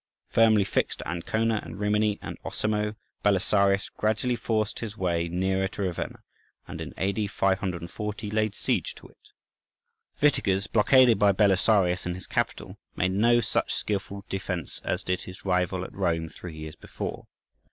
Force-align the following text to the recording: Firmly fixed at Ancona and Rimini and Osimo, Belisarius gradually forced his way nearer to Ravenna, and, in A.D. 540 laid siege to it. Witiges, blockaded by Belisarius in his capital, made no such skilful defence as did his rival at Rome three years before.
Firmly 0.29 0.63
fixed 0.63 1.01
at 1.01 1.07
Ancona 1.11 1.61
and 1.63 1.79
Rimini 1.79 2.17
and 2.23 2.35
Osimo, 2.43 2.95
Belisarius 3.23 3.87
gradually 3.89 4.35
forced 4.35 4.79
his 4.79 4.97
way 4.97 5.27
nearer 5.27 5.67
to 5.67 5.83
Ravenna, 5.83 6.23
and, 6.67 6.81
in 6.81 6.95
A.D. 6.97 7.27
540 7.27 8.31
laid 8.31 8.55
siege 8.55 8.95
to 8.95 9.09
it. 9.09 9.29
Witiges, 10.19 10.65
blockaded 10.65 11.19
by 11.19 11.31
Belisarius 11.33 12.07
in 12.07 12.15
his 12.15 12.25
capital, 12.25 12.79
made 12.95 13.11
no 13.11 13.41
such 13.41 13.75
skilful 13.75 14.25
defence 14.27 14.81
as 14.83 15.03
did 15.03 15.21
his 15.21 15.45
rival 15.45 15.83
at 15.83 15.93
Rome 15.93 16.29
three 16.29 16.57
years 16.57 16.75
before. 16.75 17.27